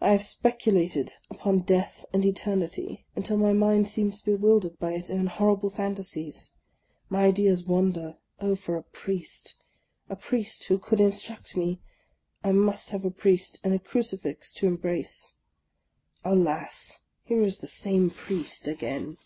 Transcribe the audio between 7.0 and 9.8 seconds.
My ideas wander. Oh, for a Priest,—